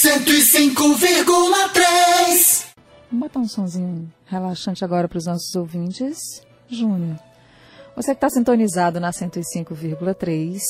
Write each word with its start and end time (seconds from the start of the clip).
105,3 0.00 2.68
Vamos 3.10 3.26
botar 3.26 3.40
um 3.40 3.48
sonzinho 3.48 4.08
relaxante 4.26 4.84
agora 4.84 5.08
para 5.08 5.18
os 5.18 5.26
nossos 5.26 5.52
ouvintes. 5.56 6.46
Júnior, 6.68 7.18
você 7.96 8.12
que 8.12 8.18
está 8.18 8.30
sintonizado 8.30 9.00
na 9.00 9.10
105,3, 9.10 10.60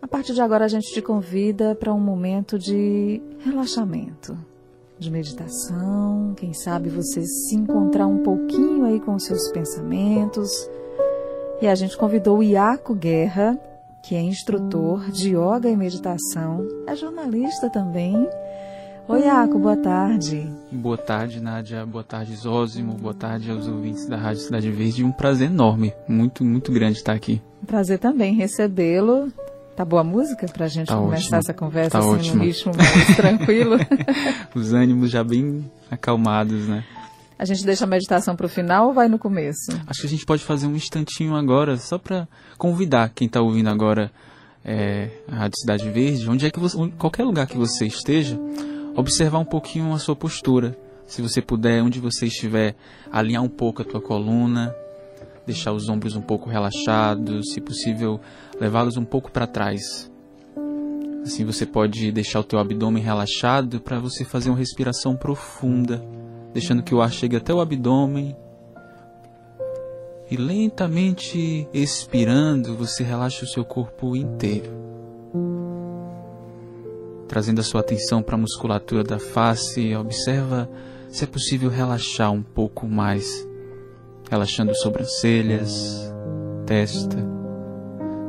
a 0.00 0.08
partir 0.08 0.32
de 0.32 0.40
agora 0.40 0.64
a 0.64 0.68
gente 0.68 0.90
te 0.90 1.02
convida 1.02 1.74
para 1.74 1.92
um 1.92 2.00
momento 2.00 2.58
de 2.58 3.20
relaxamento, 3.40 4.34
de 4.98 5.10
meditação, 5.10 6.32
quem 6.34 6.54
sabe 6.54 6.88
você 6.88 7.26
se 7.26 7.56
encontrar 7.56 8.06
um 8.06 8.22
pouquinho 8.22 8.86
aí 8.86 8.98
com 9.00 9.16
os 9.16 9.24
seus 9.24 9.52
pensamentos. 9.52 10.48
E 11.60 11.66
a 11.66 11.74
gente 11.74 11.94
convidou 11.94 12.38
o 12.38 12.42
Iaco 12.42 12.94
Guerra, 12.94 13.60
que 14.02 14.14
é 14.14 14.22
instrutor 14.22 15.10
de 15.10 15.36
yoga 15.36 15.68
e 15.68 15.76
meditação, 15.76 16.66
é 16.86 16.96
jornalista 16.96 17.68
também 17.68 18.26
Oi, 19.08 19.20
Iaco, 19.20 19.58
boa 19.58 19.76
tarde. 19.76 20.50
Boa 20.72 20.98
tarde, 20.98 21.40
Nádia. 21.40 21.86
Boa 21.86 22.02
tarde, 22.02 22.34
Zózimo. 22.34 22.94
Boa 22.94 23.14
tarde 23.14 23.50
aos 23.50 23.68
ouvintes 23.68 24.06
da 24.08 24.16
Rádio 24.16 24.42
Cidade 24.42 24.70
Verde. 24.70 25.04
Um 25.04 25.12
prazer 25.12 25.48
enorme, 25.48 25.92
muito, 26.08 26.44
muito 26.44 26.72
grande 26.72 26.98
estar 26.98 27.12
aqui. 27.12 27.40
Um 27.62 27.66
prazer 27.66 27.98
também 28.00 28.34
recebê-lo. 28.34 29.32
Tá 29.76 29.84
boa 29.84 30.00
a 30.00 30.04
música 30.04 30.46
pra 30.46 30.66
gente 30.66 30.88
tá 30.88 30.96
começar 30.96 31.36
ótimo. 31.36 31.36
essa 31.38 31.54
conversa 31.54 31.90
tá 31.90 31.98
assim 31.98 32.08
ótimo. 32.14 32.36
num 32.36 32.44
ritmo 32.44 32.72
mais 32.76 33.06
tranquilo? 33.16 33.76
Os 34.54 34.72
ânimos 34.72 35.10
já 35.10 35.22
bem 35.22 35.70
acalmados, 35.90 36.66
né? 36.66 36.82
A 37.38 37.44
gente 37.44 37.64
deixa 37.64 37.84
a 37.84 37.86
meditação 37.86 38.34
pro 38.34 38.48
final 38.48 38.88
ou 38.88 38.94
vai 38.94 39.06
no 39.08 39.18
começo? 39.18 39.70
Acho 39.86 40.00
que 40.00 40.06
a 40.06 40.10
gente 40.10 40.24
pode 40.24 40.42
fazer 40.42 40.66
um 40.66 40.74
instantinho 40.74 41.36
agora, 41.36 41.76
só 41.76 41.98
para 41.98 42.26
convidar 42.58 43.10
quem 43.14 43.26
está 43.26 43.40
ouvindo 43.42 43.68
agora 43.68 44.10
é, 44.64 45.10
a 45.30 45.36
Rádio 45.36 45.58
Cidade 45.60 45.88
Verde, 45.90 46.28
onde 46.28 46.46
é 46.46 46.50
que 46.50 46.58
você, 46.58 46.76
qualquer 46.98 47.24
lugar 47.24 47.46
que 47.46 47.58
você 47.58 47.86
esteja, 47.86 48.40
observar 48.96 49.38
um 49.38 49.44
pouquinho 49.44 49.92
a 49.92 49.98
sua 49.98 50.16
postura. 50.16 50.76
Se 51.06 51.22
você 51.22 51.40
puder, 51.40 51.82
onde 51.82 52.00
você 52.00 52.26
estiver, 52.26 52.74
alinhar 53.12 53.42
um 53.42 53.48
pouco 53.48 53.82
a 53.82 53.84
tua 53.84 54.00
coluna, 54.00 54.74
deixar 55.46 55.72
os 55.72 55.88
ombros 55.88 56.16
um 56.16 56.20
pouco 56.20 56.50
relaxados, 56.50 57.52
se 57.52 57.60
possível, 57.60 58.20
levá-los 58.60 58.96
um 58.96 59.04
pouco 59.04 59.30
para 59.30 59.46
trás. 59.46 60.10
Assim 61.22 61.44
você 61.44 61.64
pode 61.66 62.10
deixar 62.10 62.40
o 62.40 62.44
teu 62.44 62.58
abdômen 62.58 63.02
relaxado 63.02 63.80
para 63.80 63.98
você 64.00 64.24
fazer 64.24 64.50
uma 64.50 64.58
respiração 64.58 65.14
profunda, 65.14 66.04
deixando 66.52 66.82
que 66.82 66.94
o 66.94 67.00
ar 67.00 67.12
chegue 67.12 67.36
até 67.36 67.54
o 67.54 67.60
abdômen. 67.60 68.34
E 70.28 70.36
lentamente 70.36 71.68
expirando, 71.72 72.74
você 72.74 73.04
relaxa 73.04 73.44
o 73.44 73.48
seu 73.48 73.64
corpo 73.64 74.16
inteiro 74.16 74.95
trazendo 77.28 77.60
a 77.60 77.64
sua 77.64 77.80
atenção 77.80 78.22
para 78.22 78.36
a 78.36 78.38
musculatura 78.38 79.02
da 79.02 79.18
face, 79.18 79.94
observa 79.94 80.68
se 81.08 81.24
é 81.24 81.26
possível 81.26 81.70
relaxar 81.70 82.32
um 82.32 82.42
pouco 82.42 82.86
mais, 82.86 83.46
relaxando 84.30 84.74
sobrancelhas, 84.74 86.12
testa, 86.66 87.16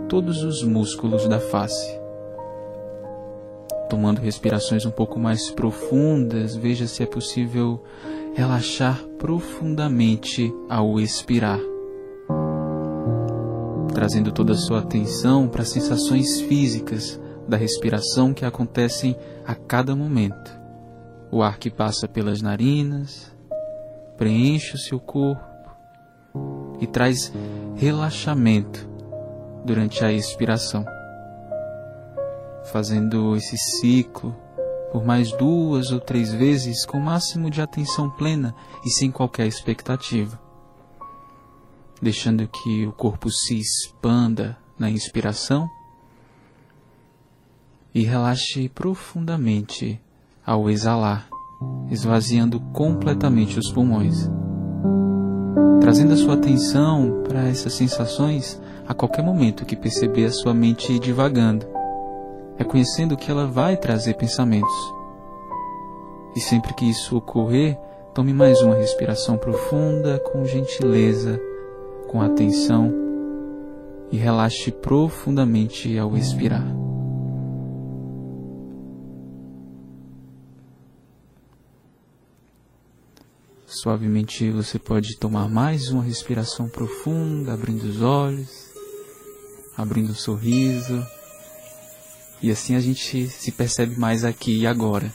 todos 0.07 0.43
os 0.43 0.63
músculos 0.63 1.27
da 1.27 1.39
face. 1.39 1.99
Tomando 3.89 4.19
respirações 4.19 4.85
um 4.85 4.91
pouco 4.91 5.19
mais 5.19 5.49
profundas, 5.49 6.55
veja 6.55 6.87
se 6.87 7.03
é 7.03 7.05
possível 7.05 7.81
relaxar 8.33 9.01
profundamente 9.17 10.53
ao 10.69 10.99
expirar. 10.99 11.59
Trazendo 13.93 14.31
toda 14.31 14.53
a 14.53 14.57
sua 14.57 14.79
atenção 14.79 15.47
para 15.47 15.63
as 15.63 15.69
sensações 15.69 16.41
físicas 16.41 17.19
da 17.47 17.57
respiração 17.57 18.33
que 18.33 18.45
acontecem 18.45 19.15
a 19.45 19.55
cada 19.55 19.95
momento. 19.95 20.51
O 21.31 21.41
ar 21.41 21.57
que 21.57 21.69
passa 21.69 22.07
pelas 22.07 22.41
narinas 22.41 23.33
preenche 24.17 24.75
o 24.75 24.79
seu 24.79 24.99
corpo 24.99 25.45
e 26.79 26.87
traz 26.87 27.31
relaxamento 27.75 28.87
durante 29.63 30.03
a 30.03 30.11
expiração. 30.11 30.85
Fazendo 32.71 33.35
esse 33.35 33.57
ciclo 33.57 34.35
por 34.91 35.05
mais 35.05 35.31
duas 35.33 35.91
ou 35.91 35.99
três 35.99 36.33
vezes 36.33 36.85
com 36.85 36.97
o 36.97 37.03
máximo 37.03 37.49
de 37.49 37.61
atenção 37.61 38.09
plena 38.09 38.55
e 38.85 38.89
sem 38.89 39.11
qualquer 39.11 39.45
expectativa. 39.45 40.39
Deixando 42.01 42.47
que 42.47 42.85
o 42.85 42.93
corpo 42.93 43.29
se 43.29 43.59
expanda 43.59 44.57
na 44.79 44.89
inspiração 44.89 45.67
e 47.97 48.03
relaxe 48.03 48.69
profundamente 48.69 49.99
ao 50.45 50.69
exalar, 50.69 51.27
esvaziando 51.89 52.59
completamente 52.71 53.57
os 53.57 53.71
pulmões. 53.71 54.29
Trazendo 55.81 56.13
a 56.13 56.15
sua 56.15 56.35
atenção 56.35 57.23
para 57.27 57.47
essas 57.47 57.73
sensações 57.73 58.61
a 58.87 58.93
qualquer 58.93 59.23
momento 59.23 59.65
que 59.65 59.75
perceber 59.75 60.25
a 60.25 60.31
sua 60.31 60.53
mente 60.53 60.99
divagando, 60.99 61.65
reconhecendo 62.55 63.17
que 63.17 63.31
ela 63.31 63.47
vai 63.47 63.75
trazer 63.75 64.13
pensamentos. 64.13 64.93
E 66.35 66.39
sempre 66.39 66.75
que 66.75 66.87
isso 66.87 67.17
ocorrer, 67.17 67.79
tome 68.13 68.31
mais 68.31 68.61
uma 68.61 68.75
respiração 68.75 69.39
profunda, 69.39 70.19
com 70.19 70.45
gentileza, 70.45 71.41
com 72.07 72.21
atenção 72.21 72.93
e 74.11 74.17
relaxe 74.17 74.71
profundamente 74.71 75.97
ao 75.97 76.15
expirar. 76.15 76.76
Suavemente 83.81 84.49
você 84.49 84.79
pode 84.79 85.17
tomar 85.17 85.47
mais 85.47 85.89
uma 85.89 86.01
respiração 86.01 86.67
profunda, 86.67 87.53
abrindo 87.53 87.83
os 87.83 88.01
olhos, 88.01 88.49
abrindo 89.77 90.13
um 90.13 90.15
sorriso. 90.15 91.05
E 92.41 92.49
assim 92.49 92.75
a 92.75 92.79
gente 92.79 93.27
se 93.27 93.51
percebe 93.51 93.95
mais 93.99 94.25
aqui 94.25 94.61
e 94.61 94.65
agora. 94.65 95.13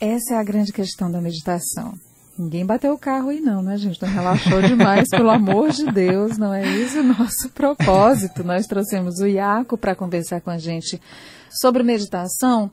Essa 0.00 0.34
é 0.34 0.38
a 0.38 0.42
grande 0.42 0.72
questão 0.72 1.08
da 1.08 1.20
meditação. 1.20 1.94
Ninguém 2.40 2.64
bateu 2.64 2.94
o 2.94 2.98
carro 2.98 3.28
aí 3.28 3.38
não, 3.38 3.62
né, 3.62 3.76
gente? 3.76 4.00
Não 4.00 4.08
relaxou 4.08 4.62
demais, 4.62 5.08
pelo 5.12 5.28
amor 5.28 5.70
de 5.70 5.84
Deus, 5.92 6.38
não 6.38 6.54
é 6.54 6.66
isso 6.78 7.00
o 7.00 7.02
nosso 7.02 7.50
propósito. 7.54 8.42
Nós 8.42 8.66
trouxemos 8.66 9.20
o 9.20 9.26
Iaco 9.26 9.76
para 9.76 9.94
conversar 9.94 10.40
com 10.40 10.48
a 10.48 10.56
gente 10.56 10.98
sobre 11.50 11.82
meditação, 11.82 12.70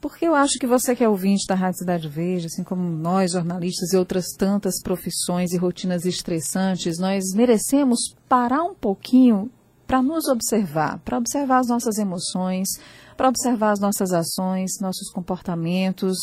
porque 0.00 0.26
eu 0.26 0.34
acho 0.34 0.58
que 0.58 0.66
você 0.66 0.96
que 0.96 1.04
é 1.04 1.08
ouvinte 1.08 1.46
da 1.46 1.54
Rádio 1.54 1.78
Cidade 1.78 2.08
Verde, 2.08 2.46
assim 2.46 2.64
como 2.64 2.82
nós, 2.82 3.32
jornalistas 3.32 3.92
e 3.92 3.96
outras 3.96 4.26
tantas 4.36 4.82
profissões 4.82 5.52
e 5.52 5.58
rotinas 5.58 6.04
estressantes, 6.04 6.98
nós 6.98 7.22
merecemos 7.34 8.16
parar 8.28 8.64
um 8.64 8.74
pouquinho 8.74 9.48
para 9.86 10.02
nos 10.02 10.26
observar, 10.26 10.98
para 11.04 11.18
observar 11.18 11.58
as 11.58 11.68
nossas 11.68 11.98
emoções, 11.98 12.68
para 13.16 13.28
observar 13.28 13.72
as 13.72 13.80
nossas 13.80 14.12
ações, 14.12 14.78
nossos 14.80 15.10
comportamentos, 15.10 16.16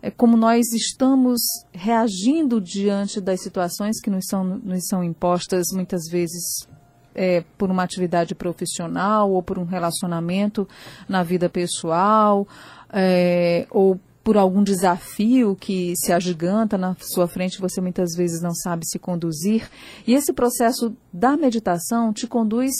é, 0.00 0.10
como 0.10 0.36
nós 0.36 0.72
estamos 0.72 1.40
reagindo 1.72 2.60
diante 2.60 3.20
das 3.20 3.42
situações 3.42 4.00
que 4.00 4.10
nos 4.10 4.24
são, 4.28 4.44
nos 4.44 4.86
são 4.86 5.02
impostas 5.02 5.66
muitas 5.72 6.08
vezes 6.10 6.66
é, 7.14 7.44
por 7.56 7.70
uma 7.70 7.82
atividade 7.82 8.34
profissional 8.34 9.30
ou 9.30 9.42
por 9.42 9.58
um 9.58 9.64
relacionamento 9.64 10.68
na 11.08 11.22
vida 11.22 11.48
pessoal 11.48 12.46
é, 12.92 13.66
ou 13.70 13.98
por 14.22 14.36
algum 14.36 14.62
desafio 14.62 15.56
que 15.56 15.94
se 15.96 16.12
agiganta 16.12 16.78
na 16.78 16.96
sua 17.00 17.26
frente, 17.26 17.60
você 17.60 17.80
muitas 17.80 18.14
vezes 18.14 18.40
não 18.40 18.54
sabe 18.54 18.86
se 18.86 18.98
conduzir. 18.98 19.68
E 20.06 20.14
esse 20.14 20.32
processo 20.32 20.94
da 21.12 21.36
meditação 21.36 22.12
te 22.12 22.26
conduz 22.26 22.72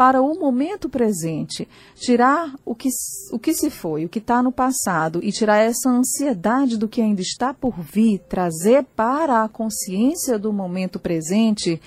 para 0.00 0.22
o 0.22 0.34
momento 0.34 0.88
presente, 0.88 1.68
tirar 1.94 2.54
o 2.64 2.74
que, 2.74 2.88
o 3.32 3.38
que 3.38 3.52
se 3.52 3.68
foi, 3.68 4.06
o 4.06 4.08
que 4.08 4.18
está 4.18 4.42
no 4.42 4.50
passado 4.50 5.20
e 5.22 5.30
tirar 5.30 5.58
essa 5.58 5.90
ansiedade 5.90 6.78
do 6.78 6.88
que 6.88 7.02
ainda 7.02 7.20
está 7.20 7.52
por 7.52 7.78
vir, 7.78 8.18
trazer 8.20 8.82
para 8.96 9.44
a 9.44 9.48
consciência 9.50 10.38
do 10.38 10.54
momento 10.54 10.98
presente, 10.98 11.78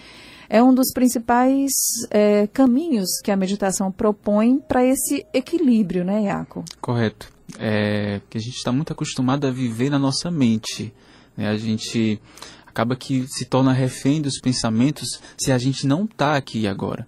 é 0.47 0.61
um 0.61 0.75
dos 0.75 0.93
principais 0.93 1.71
é, 2.11 2.45
caminhos 2.53 3.09
que 3.23 3.31
a 3.31 3.35
meditação 3.35 3.91
propõe 3.91 4.59
para 4.59 4.85
esse 4.85 5.25
equilíbrio, 5.33 6.05
né, 6.05 6.25
Iaco? 6.25 6.63
Correto. 6.79 7.33
É, 7.57 8.21
que 8.29 8.37
a 8.37 8.41
gente 8.41 8.57
está 8.57 8.71
muito 8.71 8.93
acostumado 8.93 9.47
a 9.47 9.51
viver 9.51 9.89
na 9.89 9.97
nossa 9.97 10.29
mente. 10.29 10.93
Né? 11.35 11.47
A 11.47 11.57
gente 11.57 12.21
acaba 12.63 12.95
que 12.95 13.25
se 13.27 13.45
torna 13.45 13.73
refém 13.73 14.21
dos 14.21 14.39
pensamentos 14.39 15.19
se 15.35 15.51
a 15.51 15.57
gente 15.57 15.87
não 15.87 16.05
está 16.05 16.35
aqui 16.35 16.67
agora. 16.67 17.07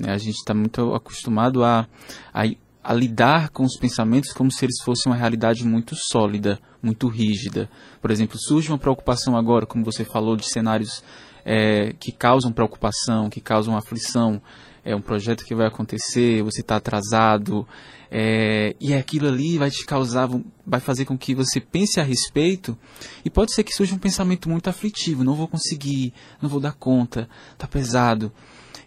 Né? 0.00 0.12
A 0.12 0.18
gente 0.18 0.36
está 0.36 0.54
muito 0.54 0.94
acostumado 0.94 1.64
a, 1.64 1.86
a, 2.32 2.42
a, 2.82 2.92
lidar 2.92 3.50
com 3.50 3.64
os 3.64 3.76
pensamentos 3.76 4.32
como 4.32 4.50
se 4.50 4.64
eles 4.64 4.76
fossem 4.84 5.10
uma 5.10 5.18
realidade 5.18 5.64
muito 5.64 5.94
sólida, 5.94 6.58
muito 6.82 7.08
rígida. 7.08 7.68
Por 8.00 8.10
exemplo, 8.10 8.38
surge 8.38 8.70
uma 8.70 8.78
preocupação 8.78 9.36
agora, 9.36 9.66
como 9.66 9.84
você 9.84 10.04
falou, 10.04 10.36
de 10.36 10.48
cenários 10.48 11.02
é, 11.44 11.94
que 11.98 12.12
causam 12.12 12.52
preocupação, 12.52 13.30
que 13.30 13.40
causam 13.40 13.76
aflição. 13.76 14.40
É 14.84 14.94
um 14.94 15.00
projeto 15.00 15.44
que 15.44 15.54
vai 15.54 15.66
acontecer, 15.66 16.44
você 16.44 16.60
está 16.60 16.76
atrasado, 16.76 17.66
é, 18.10 18.76
e 18.80 18.94
aquilo 18.94 19.26
ali 19.26 19.58
vai 19.58 19.68
te 19.68 19.84
causar, 19.84 20.28
vai 20.64 20.78
fazer 20.78 21.04
com 21.04 21.18
que 21.18 21.34
você 21.34 21.60
pense 21.60 21.98
a 21.98 22.04
respeito, 22.04 22.78
e 23.24 23.30
pode 23.30 23.52
ser 23.52 23.64
que 23.64 23.74
surja 23.74 23.94
um 23.94 23.98
pensamento 23.98 24.48
muito 24.48 24.70
aflitivo, 24.70 25.24
não 25.24 25.34
vou 25.34 25.48
conseguir, 25.48 26.14
não 26.40 26.48
vou 26.48 26.60
dar 26.60 26.72
conta, 26.72 27.28
tá 27.58 27.66
pesado. 27.66 28.32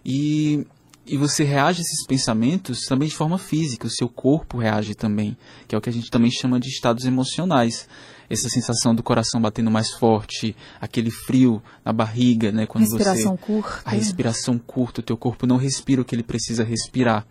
E, 0.05 0.65
e 1.09 1.17
você 1.17 1.43
reage 1.43 1.79
a 1.79 1.81
esses 1.81 2.05
pensamentos 2.05 2.81
também 2.81 3.07
de 3.07 3.15
forma 3.15 3.37
física, 3.37 3.87
o 3.87 3.89
seu 3.89 4.07
corpo 4.07 4.57
reage 4.57 4.93
também, 4.93 5.35
que 5.67 5.73
é 5.73 5.77
o 5.77 5.81
que 5.81 5.89
a 5.89 5.93
gente 5.93 6.09
também 6.09 6.29
chama 6.29 6.59
de 6.59 6.69
estados 6.69 7.05
emocionais 7.05 7.87
essa 8.29 8.47
sensação 8.47 8.93
do 8.93 9.01
coração 9.01 9.41
batendo 9.41 9.71
mais 9.71 9.89
forte, 9.89 10.55
aquele 10.79 11.09
frio 11.09 11.61
na 11.83 11.91
barriga, 11.91 12.51
né? 12.51 12.67
Quando 12.67 12.83
respiração 12.83 13.35
você, 13.35 13.43
curta. 13.43 13.81
A 13.83 13.89
respiração 13.89 14.59
curta, 14.59 15.01
o 15.01 15.03
teu 15.03 15.17
corpo 15.17 15.47
não 15.47 15.57
respira 15.57 16.01
o 16.01 16.05
que 16.05 16.13
ele 16.13 16.23
precisa 16.23 16.63
respirar. 16.63 17.25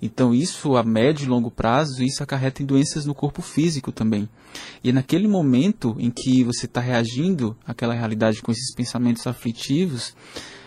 Então 0.00 0.34
isso 0.34 0.76
a 0.76 0.82
médio 0.82 1.24
e 1.24 1.28
longo 1.28 1.50
prazo, 1.50 2.02
isso 2.02 2.22
acarreta 2.22 2.62
em 2.62 2.66
doenças 2.66 3.06
no 3.06 3.14
corpo 3.14 3.40
físico 3.40 3.90
também. 3.90 4.28
E 4.84 4.90
é 4.90 4.92
naquele 4.92 5.26
momento 5.26 5.96
em 5.98 6.10
que 6.10 6.44
você 6.44 6.66
está 6.66 6.80
reagindo 6.80 7.56
àquela 7.66 7.94
realidade 7.94 8.42
com 8.42 8.52
esses 8.52 8.74
pensamentos 8.74 9.26
aflitivos, 9.26 10.14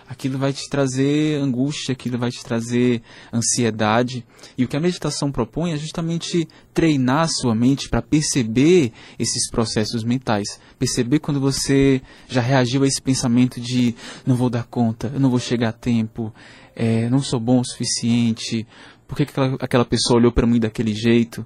aquilo 0.09 0.39
vai 0.39 0.51
te 0.51 0.67
trazer 0.67 1.39
angústia, 1.39 1.93
aquilo 1.93 2.17
vai 2.17 2.31
te 2.31 2.43
trazer 2.43 3.03
ansiedade. 3.31 4.25
E 4.57 4.65
o 4.65 4.67
que 4.67 4.75
a 4.75 4.79
meditação 4.79 5.31
propõe 5.31 5.71
é 5.71 5.77
justamente 5.77 6.47
treinar 6.73 7.25
a 7.25 7.27
sua 7.27 7.53
mente 7.53 7.87
para 7.87 8.01
perceber 8.01 8.91
esses 9.19 9.49
processos 9.51 10.03
mentais. 10.03 10.59
Perceber 10.79 11.19
quando 11.19 11.39
você 11.39 12.01
já 12.27 12.41
reagiu 12.41 12.83
a 12.83 12.87
esse 12.87 13.01
pensamento 13.01 13.61
de 13.61 13.95
não 14.25 14.35
vou 14.35 14.49
dar 14.49 14.63
conta, 14.63 15.11
eu 15.13 15.19
não 15.19 15.29
vou 15.29 15.39
chegar 15.39 15.69
a 15.69 15.73
tempo, 15.73 16.33
é, 16.75 17.07
não 17.09 17.21
sou 17.21 17.39
bom 17.39 17.59
o 17.59 17.65
suficiente, 17.65 18.65
por 19.07 19.15
que 19.15 19.23
aquela, 19.23 19.57
aquela 19.59 19.85
pessoa 19.85 20.19
olhou 20.19 20.31
para 20.31 20.47
mim 20.47 20.59
daquele 20.59 20.93
jeito? 20.93 21.45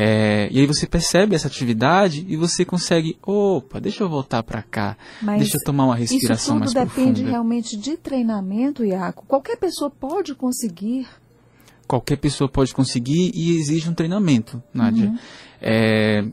É, 0.00 0.48
e 0.52 0.60
aí 0.60 0.66
você 0.66 0.86
percebe 0.86 1.34
essa 1.34 1.48
atividade 1.48 2.24
e 2.28 2.36
você 2.36 2.64
consegue, 2.64 3.18
opa, 3.20 3.80
deixa 3.80 4.04
eu 4.04 4.08
voltar 4.08 4.44
para 4.44 4.62
cá, 4.62 4.96
Mas 5.20 5.40
deixa 5.40 5.58
eu 5.58 5.64
tomar 5.64 5.86
uma 5.86 5.96
respiração 5.96 6.56
mais 6.56 6.72
profunda. 6.72 6.86
Isso 6.86 6.94
tudo 6.94 7.04
depende 7.04 7.28
realmente 7.28 7.76
de 7.76 7.96
treinamento, 7.96 8.84
Iaco. 8.84 9.24
Qualquer 9.26 9.56
pessoa 9.56 9.90
pode 9.90 10.36
conseguir. 10.36 11.08
Qualquer 11.88 12.16
pessoa 12.16 12.48
pode 12.48 12.72
conseguir 12.72 13.32
e 13.34 13.56
exige 13.58 13.90
um 13.90 13.94
treinamento, 13.94 14.62
Nádia. 14.72 15.08
Uhum. 15.08 15.18
É, 15.60 16.24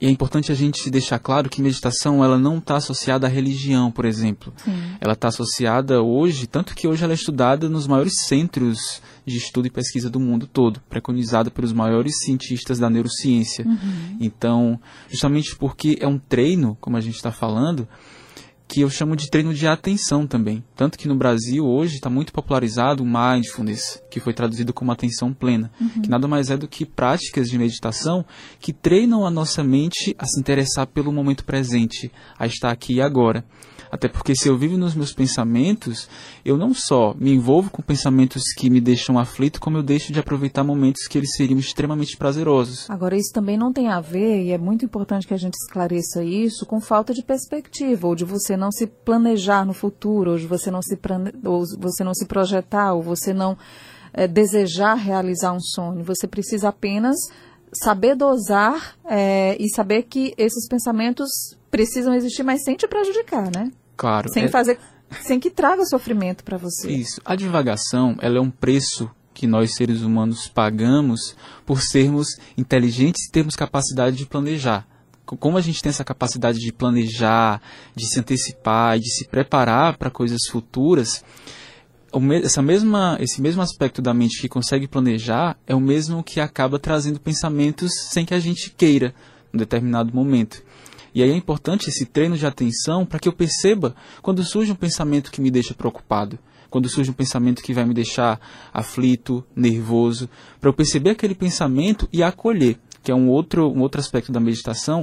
e 0.00 0.06
é 0.06 0.10
importante 0.10 0.50
a 0.50 0.54
gente 0.54 0.90
deixar 0.90 1.18
claro 1.18 1.48
que 1.48 1.62
meditação 1.62 2.22
ela 2.24 2.38
não 2.38 2.58
está 2.58 2.76
associada 2.76 3.26
à 3.26 3.30
religião, 3.30 3.90
por 3.90 4.04
exemplo. 4.04 4.52
Sim. 4.56 4.72
Ela 5.00 5.14
está 5.14 5.28
associada 5.28 6.02
hoje, 6.02 6.46
tanto 6.46 6.74
que 6.74 6.86
hoje 6.86 7.04
ela 7.04 7.12
é 7.12 7.14
estudada 7.14 7.68
nos 7.68 7.86
maiores 7.86 8.12
centros 8.26 9.00
de 9.24 9.36
estudo 9.36 9.66
e 9.66 9.70
pesquisa 9.70 10.10
do 10.10 10.20
mundo 10.20 10.46
todo, 10.46 10.80
preconizada 10.88 11.50
pelos 11.50 11.72
maiores 11.72 12.18
cientistas 12.20 12.78
da 12.78 12.90
neurociência. 12.90 13.64
Uhum. 13.66 14.16
Então, 14.20 14.80
justamente 15.08 15.56
porque 15.56 15.96
é 16.00 16.06
um 16.06 16.18
treino, 16.18 16.76
como 16.80 16.96
a 16.96 17.00
gente 17.00 17.16
está 17.16 17.32
falando, 17.32 17.88
que 18.66 18.80
eu 18.80 18.90
chamo 18.90 19.14
de 19.14 19.28
treino 19.28 19.52
de 19.52 19.66
atenção 19.66 20.26
também. 20.26 20.64
Tanto 20.74 20.98
que 20.98 21.06
no 21.06 21.14
Brasil 21.14 21.64
hoje 21.64 21.96
está 21.96 22.08
muito 22.08 22.32
popularizado 22.32 23.02
o 23.02 23.06
mindfulness, 23.06 24.02
que 24.10 24.20
foi 24.20 24.32
traduzido 24.32 24.72
como 24.72 24.90
atenção 24.90 25.32
plena, 25.32 25.70
uhum. 25.80 26.02
que 26.02 26.08
nada 26.08 26.26
mais 26.26 26.50
é 26.50 26.56
do 26.56 26.66
que 26.66 26.84
práticas 26.84 27.48
de 27.48 27.58
meditação 27.58 28.24
que 28.58 28.72
treinam 28.72 29.26
a 29.26 29.30
nossa 29.30 29.62
mente 29.62 30.14
a 30.18 30.26
se 30.26 30.40
interessar 30.40 30.86
pelo 30.86 31.12
momento 31.12 31.44
presente, 31.44 32.10
a 32.38 32.46
estar 32.46 32.70
aqui 32.70 32.94
e 32.94 33.00
agora. 33.02 33.44
Até 33.94 34.08
porque 34.08 34.34
se 34.34 34.48
eu 34.48 34.58
vivo 34.58 34.76
nos 34.76 34.92
meus 34.92 35.12
pensamentos, 35.12 36.08
eu 36.44 36.56
não 36.56 36.74
só 36.74 37.14
me 37.16 37.32
envolvo 37.32 37.70
com 37.70 37.80
pensamentos 37.80 38.42
que 38.56 38.68
me 38.68 38.80
deixam 38.80 39.20
aflito, 39.20 39.60
como 39.60 39.76
eu 39.76 39.84
deixo 39.84 40.12
de 40.12 40.18
aproveitar 40.18 40.64
momentos 40.64 41.06
que 41.06 41.16
eles 41.16 41.36
seriam 41.36 41.60
extremamente 41.60 42.16
prazerosos. 42.16 42.90
Agora, 42.90 43.16
isso 43.16 43.32
também 43.32 43.56
não 43.56 43.72
tem 43.72 43.86
a 43.86 44.00
ver, 44.00 44.46
e 44.46 44.50
é 44.50 44.58
muito 44.58 44.84
importante 44.84 45.28
que 45.28 45.34
a 45.34 45.36
gente 45.36 45.54
esclareça 45.54 46.24
isso, 46.24 46.66
com 46.66 46.80
falta 46.80 47.14
de 47.14 47.22
perspectiva, 47.22 48.08
ou 48.08 48.16
de 48.16 48.24
você 48.24 48.53
não 48.56 48.70
se 48.70 48.86
planejar 48.86 49.64
no 49.64 49.72
futuro, 49.72 50.32
ou 50.32 50.38
você 50.38 50.70
não 50.70 50.82
se, 50.82 50.98
ou 51.44 51.64
você 51.78 52.04
não 52.04 52.14
se 52.14 52.26
projetar, 52.26 52.94
ou 52.94 53.02
você 53.02 53.32
não 53.32 53.56
é, 54.12 54.26
desejar 54.26 54.94
realizar 54.94 55.52
um 55.52 55.60
sonho. 55.60 56.04
Você 56.04 56.26
precisa 56.26 56.68
apenas 56.68 57.16
saber 57.82 58.14
dosar 58.14 58.96
é, 59.04 59.56
e 59.58 59.68
saber 59.68 60.04
que 60.04 60.32
esses 60.38 60.68
pensamentos 60.68 61.28
precisam 61.70 62.14
existir, 62.14 62.42
mas 62.42 62.62
sem 62.62 62.76
te 62.76 62.86
prejudicar, 62.86 63.50
né? 63.54 63.70
Claro. 63.96 64.32
Sem 64.32 64.44
é... 64.44 64.48
fazer, 64.48 64.78
sem 65.22 65.40
que 65.40 65.50
traga 65.50 65.84
sofrimento 65.84 66.44
para 66.44 66.56
você. 66.56 66.90
Isso. 66.90 67.20
A 67.24 67.34
divagação, 67.34 68.16
ela 68.20 68.38
é 68.38 68.40
um 68.40 68.50
preço 68.50 69.10
que 69.32 69.46
nós 69.46 69.74
seres 69.74 70.02
humanos 70.02 70.46
pagamos 70.46 71.36
por 71.66 71.82
sermos 71.82 72.28
inteligentes 72.56 73.26
e 73.26 73.32
termos 73.32 73.56
capacidade 73.56 74.16
de 74.16 74.26
planejar. 74.26 74.86
Como 75.24 75.56
a 75.56 75.60
gente 75.60 75.80
tem 75.80 75.90
essa 75.90 76.04
capacidade 76.04 76.58
de 76.58 76.72
planejar, 76.72 77.60
de 77.94 78.06
se 78.06 78.20
antecipar 78.20 78.96
e 78.96 79.00
de 79.00 79.10
se 79.10 79.26
preparar 79.26 79.96
para 79.96 80.10
coisas 80.10 80.40
futuras, 80.50 81.24
essa 82.42 82.62
mesma, 82.62 83.16
esse 83.20 83.40
mesmo 83.40 83.62
aspecto 83.62 84.00
da 84.00 84.14
mente 84.14 84.40
que 84.40 84.48
consegue 84.48 84.86
planejar 84.86 85.56
é 85.66 85.74
o 85.74 85.80
mesmo 85.80 86.22
que 86.22 86.40
acaba 86.40 86.78
trazendo 86.78 87.18
pensamentos 87.18 87.90
sem 88.10 88.24
que 88.24 88.34
a 88.34 88.38
gente 88.38 88.70
queira, 88.70 89.14
em 89.52 89.58
determinado 89.58 90.14
momento. 90.14 90.62
E 91.14 91.22
aí 91.22 91.30
é 91.30 91.34
importante 91.34 91.88
esse 91.88 92.06
treino 92.06 92.36
de 92.36 92.46
atenção 92.46 93.06
para 93.06 93.18
que 93.18 93.28
eu 93.28 93.32
perceba 93.32 93.94
quando 94.20 94.44
surge 94.44 94.72
um 94.72 94.76
pensamento 94.76 95.30
que 95.30 95.40
me 95.40 95.50
deixa 95.50 95.72
preocupado, 95.72 96.38
quando 96.68 96.88
surge 96.88 97.10
um 97.10 97.14
pensamento 97.14 97.62
que 97.62 97.72
vai 97.72 97.84
me 97.84 97.94
deixar 97.94 98.40
aflito, 98.72 99.44
nervoso, 99.54 100.28
para 100.60 100.68
eu 100.68 100.74
perceber 100.74 101.10
aquele 101.10 101.34
pensamento 101.34 102.08
e 102.12 102.20
acolher, 102.20 102.78
que 103.04 103.12
é 103.12 103.14
um 103.14 103.28
outro, 103.28 103.70
um 103.70 103.82
outro 103.82 104.00
aspecto 104.00 104.32
da 104.32 104.40
meditação, 104.40 105.02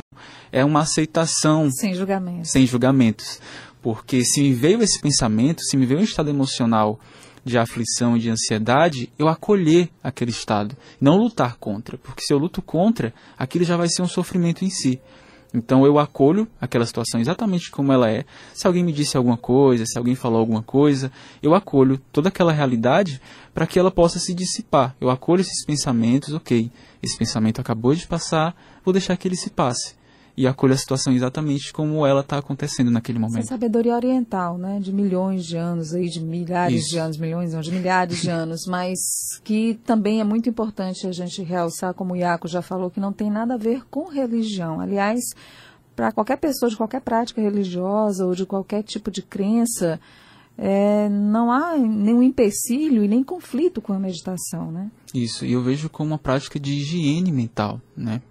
é 0.51 0.65
uma 0.65 0.81
aceitação. 0.81 1.69
Sem 1.71 1.93
julgamentos. 1.93 2.51
Sem 2.51 2.65
julgamentos. 2.65 3.39
Porque 3.81 4.25
se 4.25 4.41
me 4.41 4.53
veio 4.53 4.81
esse 4.81 4.99
pensamento, 4.99 5.61
se 5.61 5.77
me 5.77 5.85
veio 5.85 5.99
um 5.99 6.03
estado 6.03 6.29
emocional 6.29 6.99
de 7.45 7.57
aflição 7.57 8.17
e 8.17 8.19
de 8.19 8.29
ansiedade, 8.29 9.11
eu 9.17 9.27
acolher 9.27 9.89
aquele 10.03 10.31
estado, 10.31 10.75
não 10.99 11.17
lutar 11.17 11.57
contra, 11.57 11.97
porque 11.97 12.21
se 12.21 12.31
eu 12.31 12.37
luto 12.37 12.61
contra, 12.61 13.13
aquilo 13.37 13.65
já 13.65 13.75
vai 13.77 13.87
ser 13.87 14.01
um 14.01 14.07
sofrimento 14.07 14.63
em 14.63 14.69
si. 14.69 14.99
Então 15.53 15.85
eu 15.85 15.99
acolho 15.99 16.47
aquela 16.59 16.85
situação 16.85 17.19
exatamente 17.19 17.71
como 17.71 17.91
ela 17.91 18.09
é. 18.09 18.25
Se 18.53 18.67
alguém 18.67 18.83
me 18.83 18.93
disse 18.93 19.17
alguma 19.17 19.37
coisa, 19.37 19.85
se 19.85 19.97
alguém 19.97 20.15
falou 20.15 20.39
alguma 20.39 20.63
coisa, 20.63 21.11
eu 21.43 21.53
acolho 21.53 21.99
toda 22.11 22.29
aquela 22.29 22.53
realidade 22.53 23.21
para 23.53 23.67
que 23.67 23.77
ela 23.77 23.91
possa 23.91 24.17
se 24.17 24.33
dissipar. 24.33 24.95
Eu 24.99 25.09
acolho 25.09 25.41
esses 25.41 25.65
pensamentos, 25.65 26.33
ok, 26.33 26.71
esse 27.03 27.17
pensamento 27.17 27.59
acabou 27.59 27.93
de 27.93 28.07
passar, 28.07 28.55
vou 28.83 28.93
deixar 28.93 29.17
que 29.17 29.27
ele 29.27 29.35
se 29.35 29.49
passe 29.49 30.00
e 30.35 30.47
acolha 30.47 30.73
a 30.73 30.77
situação 30.77 31.13
exatamente 31.13 31.73
como 31.73 32.05
ela 32.05 32.21
está 32.21 32.37
acontecendo 32.37 32.89
naquele 32.89 33.19
momento. 33.19 33.39
Essa 33.39 33.49
sabedoria 33.49 33.95
oriental, 33.95 34.57
né, 34.57 34.79
de 34.79 34.93
milhões 34.93 35.45
de 35.45 35.57
anos, 35.57 35.93
aí, 35.93 36.07
de 36.07 36.21
milhares 36.21 36.83
Isso. 36.83 36.89
de 36.91 36.97
anos, 36.97 37.17
milhões, 37.17 37.53
não, 37.53 37.61
de 37.61 37.71
milhares 37.71 38.21
de 38.21 38.29
anos, 38.31 38.65
mas 38.67 38.99
que 39.43 39.79
também 39.85 40.19
é 40.19 40.23
muito 40.23 40.49
importante 40.49 41.07
a 41.07 41.11
gente 41.11 41.41
realçar, 41.43 41.93
como 41.93 42.13
o 42.13 42.15
Iaco 42.15 42.47
já 42.47 42.61
falou, 42.61 42.89
que 42.89 42.99
não 42.99 43.13
tem 43.13 43.29
nada 43.29 43.55
a 43.55 43.57
ver 43.57 43.83
com 43.89 44.07
religião. 44.07 44.79
Aliás, 44.79 45.21
para 45.95 46.11
qualquer 46.11 46.37
pessoa 46.37 46.69
de 46.69 46.77
qualquer 46.77 47.01
prática 47.01 47.41
religiosa 47.41 48.25
ou 48.25 48.33
de 48.33 48.45
qualquer 48.45 48.83
tipo 48.83 49.11
de 49.11 49.21
crença, 49.21 49.99
é, 50.57 51.09
não 51.09 51.51
há 51.51 51.77
nenhum 51.77 52.23
empecilho 52.23 53.03
e 53.03 53.07
nem 53.07 53.23
conflito 53.23 53.81
com 53.81 53.93
a 53.93 53.99
meditação, 53.99 54.71
né? 54.71 54.89
Isso, 55.13 55.45
e 55.45 55.53
eu 55.53 55.61
vejo 55.61 55.89
como 55.89 56.11
uma 56.11 56.17
prática 56.17 56.59
de 56.59 56.71
higiene 56.71 57.31
mental, 57.31 57.81
né? 57.95 58.21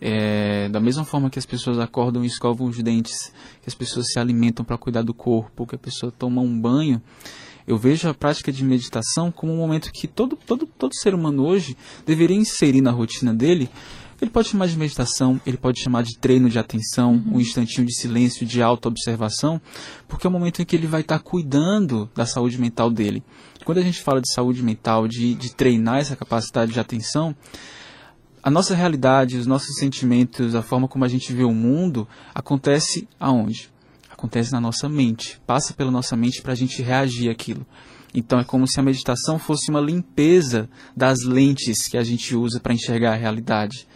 É, 0.00 0.68
da 0.68 0.80
mesma 0.80 1.04
forma 1.04 1.30
que 1.30 1.38
as 1.38 1.46
pessoas 1.46 1.78
acordam 1.78 2.22
e 2.22 2.26
escovam 2.26 2.66
os 2.68 2.76
dentes, 2.82 3.32
que 3.62 3.68
as 3.68 3.74
pessoas 3.74 4.12
se 4.12 4.18
alimentam 4.18 4.64
para 4.64 4.76
cuidar 4.76 5.02
do 5.02 5.14
corpo, 5.14 5.66
que 5.66 5.74
a 5.74 5.78
pessoa 5.78 6.12
toma 6.12 6.42
um 6.42 6.60
banho, 6.60 7.02
eu 7.68 7.76
vejo 7.76 8.08
a 8.08 8.14
prática 8.14 8.50
de 8.50 8.64
meditação 8.64 9.30
como 9.30 9.52
um 9.52 9.58
momento 9.58 9.92
que 9.92 10.08
todo, 10.08 10.36
todo, 10.36 10.66
todo 10.66 10.94
ser 10.94 11.14
humano 11.14 11.44
hoje 11.44 11.76
deveria 12.06 12.36
inserir 12.36 12.80
na 12.80 12.90
rotina 12.90 13.34
dele. 13.34 13.68
Ele 14.20 14.30
pode 14.30 14.48
chamar 14.48 14.66
de 14.66 14.76
meditação, 14.76 15.40
ele 15.46 15.58
pode 15.58 15.80
chamar 15.80 16.02
de 16.02 16.18
treino 16.18 16.48
de 16.48 16.58
atenção, 16.58 17.12
uhum. 17.12 17.36
um 17.36 17.40
instantinho 17.40 17.86
de 17.86 17.94
silêncio, 17.94 18.46
de 18.46 18.62
auto-observação, 18.62 19.60
porque 20.08 20.26
é 20.26 20.30
o 20.30 20.32
momento 20.32 20.62
em 20.62 20.64
que 20.64 20.74
ele 20.74 20.86
vai 20.86 21.02
estar 21.02 21.18
tá 21.18 21.24
cuidando 21.24 22.10
da 22.16 22.24
saúde 22.24 22.58
mental 22.58 22.90
dele. 22.90 23.22
Quando 23.64 23.78
a 23.78 23.82
gente 23.82 24.00
fala 24.00 24.20
de 24.20 24.32
saúde 24.32 24.62
mental, 24.62 25.06
de, 25.06 25.34
de 25.34 25.54
treinar 25.54 25.98
essa 25.98 26.16
capacidade 26.16 26.72
de 26.72 26.80
atenção, 26.80 27.36
a 28.42 28.50
nossa 28.50 28.74
realidade, 28.74 29.36
os 29.36 29.46
nossos 29.46 29.76
sentimentos, 29.76 30.54
a 30.54 30.62
forma 30.62 30.88
como 30.88 31.04
a 31.04 31.08
gente 31.08 31.32
vê 31.32 31.44
o 31.44 31.52
mundo, 31.52 32.06
acontece 32.34 33.08
aonde? 33.18 33.70
Acontece 34.10 34.52
na 34.52 34.60
nossa 34.60 34.88
mente, 34.88 35.40
passa 35.46 35.72
pela 35.74 35.90
nossa 35.90 36.16
mente 36.16 36.42
para 36.42 36.52
a 36.52 36.56
gente 36.56 36.82
reagir 36.82 37.30
àquilo. 37.30 37.66
Então 38.14 38.38
é 38.38 38.44
como 38.44 38.66
se 38.66 38.80
a 38.80 38.82
meditação 38.82 39.38
fosse 39.38 39.70
uma 39.70 39.80
limpeza 39.80 40.68
das 40.96 41.22
lentes 41.24 41.86
que 41.86 41.96
a 41.96 42.02
gente 42.02 42.34
usa 42.34 42.58
para 42.58 42.74
enxergar 42.74 43.12
a 43.12 43.16
realidade. 43.16 43.86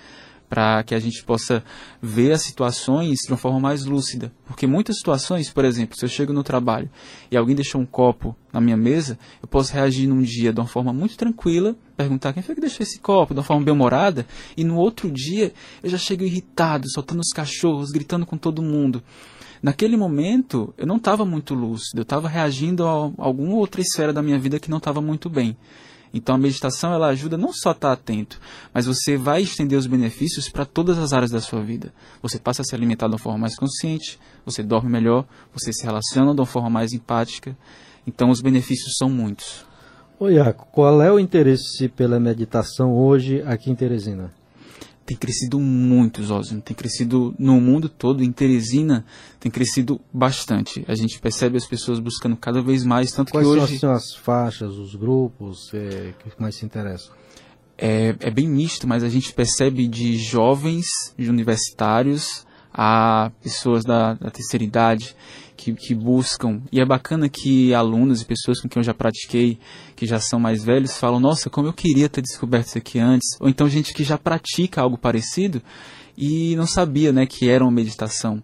Para 0.53 0.83
que 0.83 0.95
a 0.95 0.99
gente 0.99 1.25
possa 1.25 1.65
ver 2.03 2.31
as 2.31 2.43
situações 2.43 3.21
de 3.25 3.33
uma 3.33 3.39
forma 3.39 3.59
mais 3.59 3.87
lúcida. 3.87 4.31
Porque 4.45 4.67
muitas 4.67 4.99
situações, 4.99 5.49
por 5.49 5.65
exemplo, 5.65 5.97
se 5.97 6.05
eu 6.05 6.11
chego 6.11 6.31
no 6.31 6.43
trabalho 6.43 6.91
e 7.31 7.39
alguém 7.39 7.57
deixou 7.57 7.81
um 7.81 7.87
copo 7.87 8.37
na 8.53 8.61
minha 8.61 8.77
mesa, 8.77 9.19
eu 9.41 9.49
posso 9.49 9.73
reagir 9.73 10.07
num 10.07 10.21
dia 10.21 10.53
de 10.53 10.61
uma 10.61 10.67
forma 10.67 10.93
muito 10.93 11.17
tranquila, 11.17 11.75
perguntar 11.97 12.35
quem 12.35 12.43
foi 12.43 12.55
que 12.55 12.61
deixou 12.61 12.85
esse 12.85 12.99
copo, 12.99 13.33
de 13.33 13.41
uma 13.41 13.45
forma 13.45 13.65
bem-humorada, 13.65 14.27
e 14.55 14.63
no 14.63 14.77
outro 14.77 15.11
dia 15.11 15.55
eu 15.83 15.89
já 15.89 15.97
chego 15.97 16.23
irritado, 16.23 16.87
soltando 16.91 17.21
os 17.21 17.33
cachorros, 17.35 17.91
gritando 17.91 18.27
com 18.27 18.37
todo 18.37 18.61
mundo. 18.61 19.03
Naquele 19.63 19.97
momento, 19.97 20.75
eu 20.77 20.87
não 20.87 20.97
estava 20.97 21.25
muito 21.25 21.55
lúcido, 21.55 22.01
eu 22.01 22.03
estava 22.03 22.29
reagindo 22.29 22.85
a 22.85 22.91
alguma 22.91 23.55
outra 23.55 23.81
esfera 23.81 24.13
da 24.13 24.21
minha 24.21 24.39
vida 24.39 24.61
que 24.61 24.71
não 24.71 24.77
estava 24.77 25.01
muito 25.01 25.31
bem. 25.31 25.57
Então 26.13 26.35
a 26.35 26.39
meditação 26.39 26.93
ela 26.93 27.09
ajuda 27.09 27.39
não 27.39 27.53
só 27.53 27.71
a 27.71 27.73
estar 27.73 27.93
atento, 27.93 28.41
mas 28.73 28.87
você 28.87 29.17
vai 29.17 29.43
estender 29.43 29.79
os 29.79 29.87
benefícios 29.87 30.49
para 30.49 30.65
todas 30.65 30.99
as 30.99 31.13
áreas 31.13 31.31
da 31.31 31.41
sua 31.41 31.63
vida. 31.63 31.93
Você 32.21 32.39
passa 32.39 32.63
a 32.63 32.65
se 32.65 32.75
alimentar 32.75 33.07
de 33.07 33.15
uma 33.15 33.19
forma 33.19 33.39
mais 33.39 33.57
consciente, 33.57 34.19
você 34.45 34.63
dorme 34.63 34.91
melhor, 34.91 35.25
você 35.53 35.73
se 35.73 35.85
relaciona 35.85 36.35
de 36.35 36.41
uma 36.41 36.47
forma 36.47 36.69
mais 36.69 36.93
empática. 36.93 37.57
Então 38.07 38.31
os 38.31 38.41
benefícios 38.41 38.97
são 38.99 39.09
muitos. 39.09 39.65
Oi, 40.19 40.35
Iaco, 40.35 40.69
qual 40.71 41.03
é 41.03 41.11
o 41.11 41.19
interesse 41.19 41.89
pela 41.89 42.21
meditação 42.21 42.95
hoje 42.95 43.43
aqui 43.43 43.71
em 43.71 43.75
Teresina? 43.75 44.42
Tem 45.13 45.17
crescido 45.17 45.61
muito, 45.61 46.23
Zózimo. 46.23 46.61
Tem 46.61 46.75
crescido 46.75 47.35
no 47.39 47.61
mundo 47.61 47.89
todo. 47.89 48.25
Em 48.25 48.33
Teresina 48.33 49.05
tem 49.39 49.51
crescido 49.51 50.01
bastante. 50.13 50.85
A 50.89 50.95
gente 50.95 51.19
percebe 51.19 51.57
as 51.57 51.67
pessoas 51.67 51.99
buscando 51.99 52.37
cada 52.37 52.63
vez 52.63 52.85
mais. 52.85 53.13
Tanto 53.13 53.33
Quais 53.33 53.47
que 53.47 53.53
hoje. 53.53 53.79
são 53.79 53.93
as 53.93 54.15
faixas, 54.15 54.77
os 54.77 54.95
grupos 54.95 55.71
é, 55.75 56.15
que 56.19 56.41
mais 56.41 56.55
se 56.55 56.65
interessam? 56.65 57.13
É, 57.77 58.15
é 58.21 58.31
bem 58.31 58.49
misto, 58.49 58.87
mas 58.87 59.03
a 59.03 59.09
gente 59.09 59.33
percebe 59.33 59.87
de 59.87 60.17
jovens, 60.17 60.87
de 61.19 61.29
universitários, 61.29 62.47
a 62.73 63.31
pessoas 63.43 63.85
da, 63.85 64.15
da 64.15 64.31
terceira 64.31 64.65
idade 64.65 65.15
que, 65.63 65.73
que, 65.75 65.95
buscam. 65.95 66.61
E 66.73 66.81
é 66.81 66.85
bacana 66.85 67.29
que 67.29 67.73
alunos 67.73 68.21
e 68.21 68.25
pessoas 68.25 68.61
com 68.61 68.69
quem 68.69 68.81
eu 68.81 68.85
já 68.85 68.93
pratiquei, 68.93 69.59
que 69.95 70.07
já 70.07 70.19
são 70.19 70.41
mais 70.41 70.65
velhos, 70.65 70.97
falam: 70.97 71.21
Nossa, 71.21 71.49
como 71.49 71.69
eu 71.69 71.73
queria 71.73 72.09
ter 72.09 72.21
descoberto 72.21 72.67
isso 72.67 72.79
aqui 72.79 72.99
antes. 72.99 73.37
Ou 73.41 73.49
então 73.49 73.69
gente 73.69 73.95
que 73.95 74.03
já 74.03 74.19
pratica 74.19 74.81
algo 74.81 74.99
parecido 74.99 75.63
e 76.17 76.57
não 76.57 76.67
sabia 76.67 77.13
né, 77.13 77.27
que 77.27 77.49
era 77.49 77.65
uma 77.65 77.71
meditação. 77.71 78.43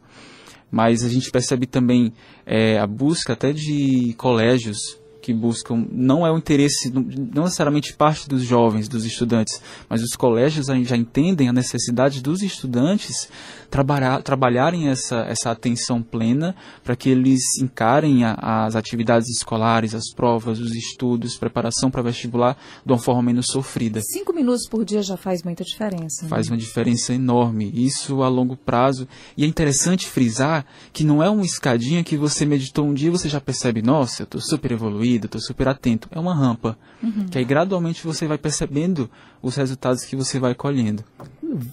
Mas 0.70 1.02
a 1.02 1.08
gente 1.08 1.30
percebe 1.30 1.66
também 1.66 2.12
é, 2.46 2.78
a 2.78 2.86
busca 2.86 3.32
até 3.32 3.52
de 3.52 4.14
colégios 4.16 4.98
que 5.28 5.34
buscam 5.34 5.86
não 5.92 6.26
é 6.26 6.32
o 6.32 6.38
interesse, 6.38 6.90
não 6.90 7.44
necessariamente 7.44 7.92
parte 7.92 8.26
dos 8.26 8.42
jovens, 8.42 8.88
dos 8.88 9.04
estudantes, 9.04 9.60
mas 9.86 10.02
os 10.02 10.16
colégios 10.16 10.68
já 10.68 10.96
entendem 10.96 11.50
a 11.50 11.52
necessidade 11.52 12.22
dos 12.22 12.40
estudantes 12.40 13.28
trabalhar, 13.68 14.22
trabalharem 14.22 14.88
essa, 14.88 15.16
essa 15.28 15.50
atenção 15.50 16.02
plena 16.02 16.56
para 16.82 16.96
que 16.96 17.10
eles 17.10 17.42
encarem 17.60 18.24
a, 18.24 18.64
as 18.64 18.74
atividades 18.74 19.28
escolares, 19.28 19.94
as 19.94 20.10
provas, 20.14 20.58
os 20.60 20.74
estudos, 20.74 21.36
preparação 21.36 21.90
para 21.90 22.00
vestibular 22.00 22.56
de 22.86 22.90
uma 22.90 22.98
forma 22.98 23.22
menos 23.24 23.48
sofrida. 23.48 24.00
Cinco 24.00 24.32
minutos 24.32 24.66
por 24.66 24.82
dia 24.82 25.02
já 25.02 25.18
faz 25.18 25.42
muita 25.42 25.62
diferença. 25.62 26.22
Né? 26.22 26.28
Faz 26.28 26.48
uma 26.48 26.56
diferença 26.56 27.12
enorme, 27.12 27.70
isso 27.74 28.22
a 28.22 28.28
longo 28.28 28.56
prazo. 28.56 29.06
E 29.36 29.44
é 29.44 29.46
interessante 29.46 30.06
frisar 30.06 30.64
que 30.90 31.04
não 31.04 31.22
é 31.22 31.28
uma 31.28 31.44
escadinha 31.44 32.02
que 32.02 32.16
você 32.16 32.46
meditou 32.46 32.86
um 32.86 32.94
dia 32.94 33.08
e 33.08 33.12
você 33.12 33.28
já 33.28 33.40
percebe, 33.40 33.82
nossa, 33.82 34.22
eu 34.22 34.24
estou 34.24 34.40
super 34.40 34.72
evoluído, 34.72 35.17
estou 35.26 35.40
super 35.40 35.68
atento. 35.68 36.08
É 36.10 36.18
uma 36.18 36.34
rampa, 36.34 36.76
uhum. 37.02 37.26
que 37.30 37.38
aí 37.38 37.44
gradualmente 37.44 38.06
você 38.06 38.26
vai 38.26 38.38
percebendo 38.38 39.10
os 39.42 39.56
resultados 39.56 40.04
que 40.04 40.16
você 40.16 40.38
vai 40.38 40.54
colhendo. 40.54 41.04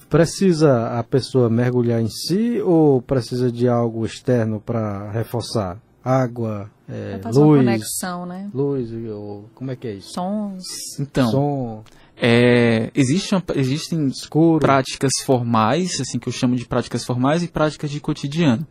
Precisa 0.10 0.98
a 0.98 1.04
pessoa 1.04 1.50
mergulhar 1.50 2.02
em 2.02 2.10
si 2.10 2.62
ou 2.62 3.02
precisa 3.02 3.52
de 3.52 3.68
algo 3.68 4.06
externo 4.06 4.60
para 4.60 5.12
reforçar? 5.12 5.78
Água, 6.04 6.70
é, 6.88 7.20
luz, 7.26 7.38
uma 7.38 7.58
conexão, 7.58 8.26
né? 8.28 8.50
Luz, 8.54 8.92
ou, 9.10 9.50
como 9.56 9.72
é 9.72 9.76
que 9.76 9.88
é 9.88 9.94
isso? 9.96 10.14
Sons. 10.14 11.00
Então, 11.00 11.32
Som. 11.32 11.84
É, 12.18 12.92
existem, 12.96 13.42
existem 13.56 14.08
Escuro. 14.08 14.60
práticas 14.60 15.12
formais, 15.26 16.00
assim 16.00 16.18
que 16.18 16.30
eu 16.30 16.34
chamo 16.34 16.56
de 16.56 16.66
práticas 16.66 17.04
formais 17.04 17.44
e 17.44 17.48
práticas 17.48 17.92
de 17.92 18.00
cotidiano. 18.00 18.66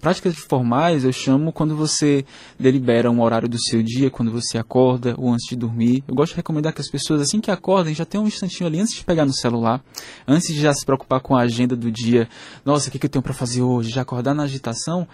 Práticas 0.00 0.36
formais 0.36 1.04
eu 1.04 1.12
chamo 1.12 1.50
quando 1.50 1.74
você 1.74 2.24
delibera 2.58 3.10
um 3.10 3.22
horário 3.22 3.48
do 3.48 3.58
seu 3.58 3.82
dia, 3.82 4.10
quando 4.10 4.30
você 4.30 4.58
acorda 4.58 5.14
ou 5.16 5.32
antes 5.32 5.48
de 5.48 5.56
dormir. 5.56 6.04
Eu 6.06 6.14
gosto 6.14 6.32
de 6.32 6.36
recomendar 6.36 6.74
que 6.74 6.80
as 6.80 6.90
pessoas 6.90 7.22
assim 7.22 7.40
que 7.40 7.50
acordem 7.50 7.94
já 7.94 8.04
tenham 8.04 8.24
um 8.24 8.28
instantinho 8.28 8.68
ali 8.68 8.78
antes 8.78 8.94
de 8.94 9.04
pegar 9.04 9.24
no 9.24 9.32
celular, 9.32 9.82
antes 10.28 10.52
de 10.52 10.60
já 10.60 10.72
se 10.74 10.84
preocupar 10.84 11.20
com 11.20 11.34
a 11.34 11.42
agenda 11.42 11.74
do 11.74 11.90
dia. 11.90 12.28
Nossa, 12.64 12.88
o 12.88 12.92
que, 12.92 12.98
que 12.98 13.06
eu 13.06 13.10
tenho 13.10 13.22
para 13.22 13.32
fazer 13.32 13.62
hoje? 13.62 13.90
Já 13.90 14.02
acordar 14.02 14.34
na 14.34 14.42
agitação, 14.42 15.08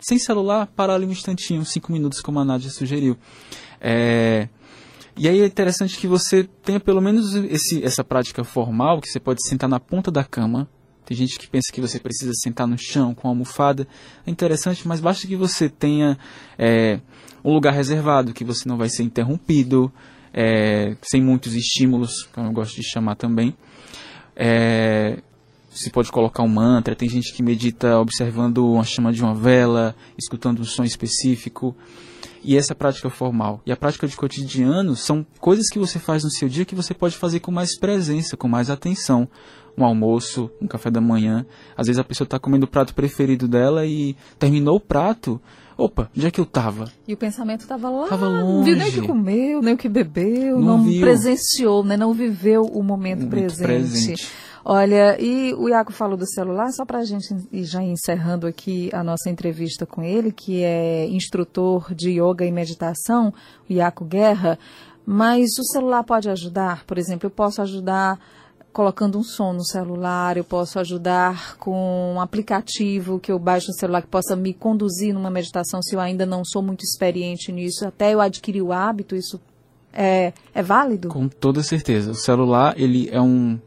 sem 0.00 0.18
celular, 0.18 0.66
parar 0.74 0.94
ali 0.94 1.06
um 1.06 1.12
instantinho, 1.12 1.64
cinco 1.64 1.92
minutos, 1.92 2.20
como 2.20 2.40
a 2.40 2.44
Nádia 2.44 2.70
sugeriu. 2.70 3.16
É, 3.80 4.48
e 5.18 5.28
aí 5.28 5.40
é 5.40 5.46
interessante 5.46 5.98
que 5.98 6.06
você 6.06 6.44
tenha 6.62 6.78
pelo 6.78 7.00
menos 7.00 7.34
esse, 7.34 7.84
essa 7.84 8.04
prática 8.04 8.44
formal, 8.44 9.00
que 9.00 9.08
você 9.08 9.18
pode 9.18 9.46
sentar 9.46 9.68
na 9.68 9.80
ponta 9.80 10.10
da 10.10 10.22
cama. 10.22 10.68
Tem 11.04 11.16
gente 11.16 11.38
que 11.38 11.48
pensa 11.48 11.72
que 11.72 11.80
você 11.80 11.98
precisa 11.98 12.32
sentar 12.34 12.66
no 12.66 12.76
chão 12.78 13.14
com 13.14 13.26
a 13.26 13.30
almofada. 13.30 13.88
É 14.26 14.30
interessante, 14.30 14.86
mas 14.86 15.00
basta 15.00 15.26
que 15.26 15.34
você 15.34 15.68
tenha 15.68 16.18
é, 16.58 17.00
um 17.42 17.52
lugar 17.52 17.72
reservado, 17.72 18.32
que 18.32 18.44
você 18.44 18.68
não 18.68 18.76
vai 18.76 18.88
ser 18.88 19.02
interrompido, 19.02 19.90
é, 20.32 20.96
sem 21.02 21.20
muitos 21.20 21.54
estímulos, 21.54 22.24
como 22.32 22.46
eu 22.46 22.52
gosto 22.52 22.76
de 22.76 22.82
chamar 22.88 23.16
também. 23.16 23.56
É, 24.36 25.18
você 25.68 25.90
pode 25.90 26.12
colocar 26.12 26.42
um 26.42 26.48
mantra, 26.48 26.94
tem 26.94 27.08
gente 27.08 27.32
que 27.32 27.42
medita 27.42 27.98
observando 27.98 28.58
uma 28.70 28.84
chama 28.84 29.12
de 29.12 29.22
uma 29.22 29.34
vela, 29.34 29.96
escutando 30.16 30.60
um 30.60 30.64
som 30.64 30.84
específico 30.84 31.74
e 32.42 32.56
essa 32.56 32.74
prática 32.74 33.10
formal. 33.10 33.60
E 33.66 33.72
a 33.72 33.76
prática 33.76 34.06
de 34.06 34.16
cotidiano 34.16 34.94
são 34.96 35.26
coisas 35.40 35.68
que 35.68 35.78
você 35.78 35.98
faz 35.98 36.24
no 36.24 36.30
seu 36.30 36.48
dia 36.48 36.64
que 36.64 36.74
você 36.74 36.94
pode 36.94 37.16
fazer 37.16 37.40
com 37.40 37.50
mais 37.50 37.78
presença, 37.78 38.36
com 38.36 38.48
mais 38.48 38.70
atenção. 38.70 39.28
Um 39.76 39.84
almoço, 39.84 40.50
um 40.60 40.66
café 40.66 40.90
da 40.90 41.00
manhã. 41.00 41.46
Às 41.76 41.86
vezes 41.86 42.00
a 42.00 42.04
pessoa 42.04 42.24
está 42.24 42.38
comendo 42.38 42.64
o 42.64 42.68
prato 42.68 42.94
preferido 42.94 43.46
dela 43.46 43.86
e 43.86 44.16
terminou 44.38 44.76
o 44.76 44.80
prato. 44.80 45.40
Opa, 45.76 46.10
onde 46.16 46.26
é 46.26 46.30
que 46.32 46.40
eu 46.40 46.44
estava? 46.44 46.90
E 47.06 47.14
o 47.14 47.16
pensamento 47.16 47.60
estava 47.60 47.88
lá. 47.88 48.08
Tava 48.08 48.28
longe. 48.28 48.42
Não 48.42 48.64
viu 48.64 48.76
nem 48.76 48.88
o 48.88 48.92
que 48.92 49.06
comeu, 49.06 49.62
nem 49.62 49.74
o 49.74 49.76
que 49.76 49.88
bebeu, 49.88 50.58
não, 50.58 50.78
não 50.78 51.00
presenciou, 51.00 51.84
né? 51.84 51.96
não 51.96 52.12
viveu 52.12 52.62
o 52.62 52.82
momento, 52.82 53.20
momento 53.20 53.30
presente. 53.30 53.62
presente. 53.62 54.28
Olha, 54.70 55.18
e 55.18 55.54
o 55.54 55.66
Iaco 55.66 55.94
falou 55.94 56.14
do 56.14 56.26
celular, 56.26 56.70
só 56.72 56.84
para 56.84 56.98
a 56.98 57.04
gente 57.04 57.34
ir 57.50 57.64
já 57.64 57.82
encerrando 57.82 58.46
aqui 58.46 58.90
a 58.92 59.02
nossa 59.02 59.30
entrevista 59.30 59.86
com 59.86 60.02
ele, 60.02 60.30
que 60.30 60.62
é 60.62 61.08
instrutor 61.08 61.94
de 61.94 62.20
yoga 62.20 62.44
e 62.44 62.52
meditação, 62.52 63.32
o 63.66 63.72
Iaco 63.72 64.04
Guerra, 64.04 64.58
mas 65.06 65.58
o 65.58 65.64
celular 65.64 66.04
pode 66.04 66.28
ajudar? 66.28 66.84
Por 66.84 66.98
exemplo, 66.98 67.24
eu 67.24 67.30
posso 67.30 67.62
ajudar 67.62 68.20
colocando 68.70 69.18
um 69.18 69.22
som 69.22 69.54
no 69.54 69.64
celular, 69.64 70.36
eu 70.36 70.44
posso 70.44 70.78
ajudar 70.78 71.56
com 71.56 72.16
um 72.16 72.20
aplicativo 72.20 73.18
que 73.18 73.32
eu 73.32 73.38
baixo 73.38 73.68
no 73.68 73.74
celular 73.74 74.02
que 74.02 74.08
possa 74.08 74.36
me 74.36 74.52
conduzir 74.52 75.14
numa 75.14 75.30
meditação 75.30 75.80
se 75.80 75.96
eu 75.96 76.00
ainda 76.00 76.26
não 76.26 76.44
sou 76.44 76.60
muito 76.60 76.82
experiente 76.84 77.50
nisso, 77.50 77.88
até 77.88 78.12
eu 78.12 78.20
adquirir 78.20 78.60
o 78.60 78.70
hábito, 78.70 79.16
isso 79.16 79.40
é, 79.94 80.34
é 80.54 80.62
válido? 80.62 81.08
Com 81.08 81.26
toda 81.26 81.62
certeza. 81.62 82.10
O 82.10 82.14
celular, 82.14 82.74
ele 82.78 83.08
é 83.10 83.20
um 83.20 83.58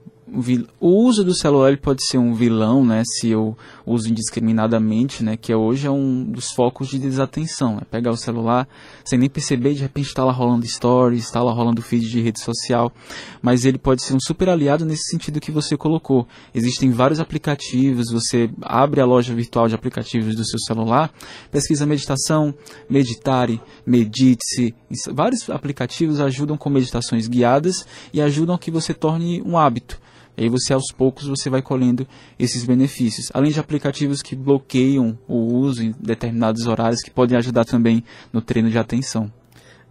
o 0.79 0.87
uso 0.87 1.25
do 1.25 1.33
celular 1.33 1.75
pode 1.77 2.05
ser 2.05 2.17
um 2.17 2.33
vilão, 2.33 2.85
né, 2.85 3.03
se 3.05 3.29
eu 3.29 3.57
uso 3.85 4.09
indiscriminadamente, 4.09 5.23
né, 5.23 5.35
que 5.35 5.53
hoje 5.53 5.87
é 5.87 5.91
um 5.91 6.23
dos 6.23 6.51
focos 6.51 6.87
de 6.87 6.97
desatenção, 6.97 7.79
é 7.81 7.83
pegar 7.83 8.11
o 8.11 8.17
celular 8.17 8.65
sem 9.03 9.19
nem 9.19 9.29
perceber, 9.29 9.73
de 9.73 9.81
repente 9.81 10.07
está 10.07 10.23
lá 10.23 10.31
rolando 10.31 10.65
stories, 10.65 11.25
está 11.25 11.43
lá 11.43 11.51
rolando 11.51 11.81
feed 11.81 12.09
de 12.09 12.21
rede 12.21 12.39
social, 12.39 12.93
mas 13.41 13.65
ele 13.65 13.77
pode 13.77 14.03
ser 14.03 14.13
um 14.13 14.19
super 14.21 14.47
aliado 14.47 14.85
nesse 14.85 15.11
sentido 15.11 15.41
que 15.41 15.51
você 15.51 15.75
colocou. 15.75 16.25
Existem 16.55 16.91
vários 16.91 17.19
aplicativos, 17.19 18.09
você 18.09 18.49
abre 18.61 19.01
a 19.01 19.05
loja 19.05 19.33
virtual 19.33 19.67
de 19.67 19.75
aplicativos 19.75 20.33
do 20.33 20.45
seu 20.45 20.59
celular, 20.59 21.11
pesquisa 21.51 21.85
meditação, 21.85 22.53
meditare, 22.89 23.59
medite-se, 23.85 24.73
vários 25.11 25.49
aplicativos 25.49 26.21
ajudam 26.21 26.55
com 26.55 26.69
meditações 26.69 27.27
guiadas 27.27 27.85
e 28.13 28.21
ajudam 28.21 28.57
que 28.57 28.71
você 28.71 28.93
torne 28.93 29.41
um 29.41 29.57
hábito. 29.57 29.99
E 30.41 30.45
aí 30.45 30.49
você 30.49 30.73
aos 30.73 30.91
poucos 30.91 31.27
você 31.27 31.51
vai 31.51 31.61
colhendo 31.61 32.07
esses 32.39 32.65
benefícios. 32.65 33.29
Além 33.31 33.51
de 33.51 33.59
aplicativos 33.59 34.23
que 34.23 34.35
bloqueiam 34.35 35.15
o 35.27 35.35
uso 35.35 35.83
em 35.83 35.93
determinados 35.99 36.65
horários 36.65 37.03
que 37.03 37.11
podem 37.11 37.37
ajudar 37.37 37.63
também 37.63 38.03
no 38.33 38.41
treino 38.41 38.67
de 38.67 38.77
atenção. 38.79 39.31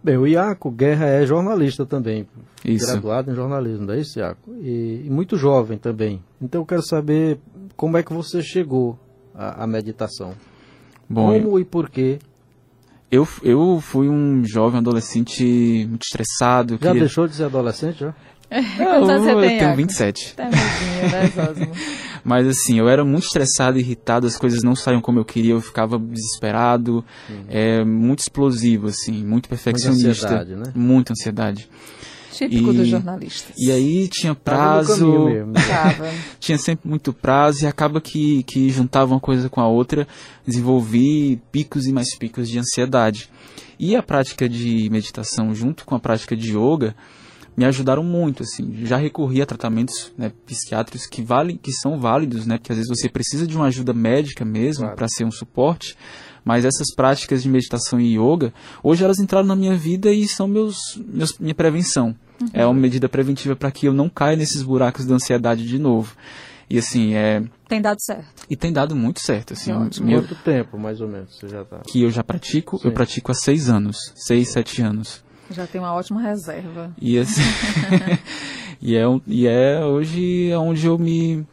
Bem, 0.03 0.17
o 0.17 0.27
Iaco 0.27 0.69
Guerra 0.69 1.05
é 1.05 1.25
jornalista 1.25 1.85
também, 1.85 2.27
isso. 2.65 2.85
graduado 2.85 3.31
em 3.31 3.35
jornalismo, 3.35 3.85
não 3.85 3.93
é 3.93 4.01
isso, 4.01 4.19
Iaco? 4.19 4.53
E, 4.59 5.03
e, 5.05 5.09
muito 5.09 5.37
jovem 5.37 5.77
também. 5.77 6.21
Então 6.41 6.61
eu 6.61 6.65
quero 6.65 6.81
saber 6.81 7.39
como 7.77 7.95
é 7.95 8.03
que 8.03 8.11
você 8.11 8.41
chegou 8.41 8.99
à, 9.33 9.63
à 9.63 9.67
meditação. 9.67 10.33
Bom, 11.07 11.31
como 11.31 11.59
e 11.59 11.63
por 11.63 11.89
quê? 11.89 12.19
Eu, 13.09 13.25
eu 13.41 13.79
fui 13.79 14.09
um 14.09 14.43
jovem 14.43 14.79
adolescente 14.79 15.85
muito 15.87 16.03
estressado. 16.03 16.73
Já 16.73 16.87
queria... 16.87 17.01
deixou 17.01 17.25
de 17.25 17.35
ser 17.35 17.45
adolescente, 17.45 17.99
já? 17.99 18.13
Quantos 18.77 19.09
anos 19.09 19.23
você 19.23 19.47
tem, 19.47 19.53
Eu 19.53 19.59
tenho 19.59 19.75
27. 19.77 20.35
Tá 20.35 20.49
né, 20.49 20.51
Mas 22.23 22.47
assim, 22.47 22.77
eu 22.77 22.89
era 22.89 23.03
muito 23.03 23.23
estressado, 23.23 23.79
irritado, 23.79 24.27
as 24.27 24.37
coisas 24.37 24.61
não 24.61 24.75
saíam 24.75 25.01
como 25.01 25.19
eu 25.19 25.25
queria, 25.25 25.53
eu 25.53 25.61
ficava 25.61 25.97
desesperado, 25.97 27.03
uhum. 27.29 27.45
é, 27.49 27.83
muito 27.83 28.19
explosivo, 28.19 28.87
assim, 28.87 29.25
muito 29.25 29.49
perfeccionista. 29.49 30.03
Muita 30.03 30.11
ansiedade, 30.11 30.55
né? 30.55 30.73
Muita 30.75 31.13
ansiedade. 31.13 31.69
Típico 32.31 32.71
e, 32.71 32.77
dos 32.77 32.87
jornalistas. 32.87 33.55
E 33.57 33.71
aí 33.71 34.07
tinha 34.07 34.35
prazo. 34.35 35.27
tinha 36.39 36.57
sempre 36.57 36.87
muito 36.87 37.13
prazo 37.13 37.63
e 37.63 37.67
acaba 37.67 37.99
que, 37.99 38.43
que 38.43 38.69
juntava 38.69 39.13
uma 39.13 39.19
coisa 39.19 39.49
com 39.49 39.61
a 39.61 39.67
outra, 39.67 40.07
desenvolvi 40.45 41.41
picos 41.51 41.87
e 41.87 41.93
mais 41.93 42.15
picos 42.15 42.49
de 42.49 42.59
ansiedade. 42.59 43.29
E 43.79 43.95
a 43.95 44.03
prática 44.03 44.47
de 44.47 44.89
meditação 44.91 45.55
junto 45.55 45.85
com 45.85 45.95
a 45.95 45.99
prática 45.99 46.35
de 46.35 46.55
yoga 46.55 46.95
me 47.55 47.65
ajudaram 47.65 48.03
muito, 48.03 48.43
assim. 48.43 48.85
Já 48.85 48.97
recorri 48.97 49.41
a 49.41 49.45
tratamentos 49.45 50.11
né, 50.17 50.31
psiquiátricos 50.45 51.05
que 51.05 51.21
valem, 51.21 51.57
que 51.57 51.71
são 51.71 51.99
válidos, 51.99 52.45
né? 52.45 52.57
Porque 52.57 52.71
às 52.71 52.77
vezes 52.77 52.89
você 52.89 53.09
precisa 53.09 53.45
de 53.45 53.55
uma 53.55 53.65
ajuda 53.65 53.93
médica 53.93 54.45
mesmo 54.45 54.83
claro. 54.83 54.95
para 54.95 55.07
ser 55.07 55.25
um 55.25 55.31
suporte. 55.31 55.95
Mas 56.43 56.65
essas 56.65 56.93
práticas 56.95 57.43
de 57.43 57.49
meditação 57.49 57.99
e 57.99 58.17
yoga, 58.17 58.51
hoje 58.81 59.03
elas 59.03 59.19
entraram 59.19 59.45
na 59.45 59.55
minha 59.55 59.75
vida 59.75 60.11
e 60.11 60.27
são 60.27 60.47
meus, 60.47 60.99
meus 61.05 61.37
minha 61.37 61.53
prevenção. 61.53 62.15
Uhum. 62.41 62.49
É 62.53 62.65
uma 62.65 62.79
medida 62.79 63.07
preventiva 63.07 63.55
para 63.55 63.69
que 63.69 63.87
eu 63.87 63.93
não 63.93 64.09
caia 64.09 64.35
nesses 64.35 64.63
buracos 64.63 65.05
da 65.05 65.13
ansiedade 65.13 65.67
de 65.67 65.77
novo. 65.77 66.15
E 66.67 66.79
assim, 66.79 67.13
é. 67.13 67.43
Tem 67.67 67.81
dado 67.81 67.97
certo. 67.99 68.45
E 68.49 68.55
tem 68.55 68.71
dado 68.71 68.95
muito 68.95 69.19
certo. 69.19 69.53
Assim, 69.53 69.71
meu... 70.01 70.21
Quanto 70.21 70.35
tempo, 70.35 70.79
mais 70.79 71.01
ou 71.01 71.07
menos, 71.07 71.35
você 71.35 71.47
já 71.47 71.65
tá. 71.65 71.81
Que 71.85 72.01
eu 72.01 72.09
já 72.09 72.23
pratico? 72.23 72.77
Sim. 72.77 72.87
Eu 72.87 72.93
pratico 72.93 73.29
há 73.31 73.35
seis 73.35 73.69
anos. 73.69 73.97
Seis, 74.15 74.49
sete 74.49 74.81
anos. 74.81 75.21
Já 75.51 75.67
tem 75.67 75.79
uma 75.79 75.93
ótima 75.93 76.21
reserva. 76.21 76.93
E 76.99 77.17
assim. 77.17 77.41
e, 78.81 78.95
é, 78.95 79.03
e 79.27 79.47
é 79.47 79.85
hoje 79.85 80.53
onde 80.55 80.87
eu 80.87 80.97
me 80.97 81.45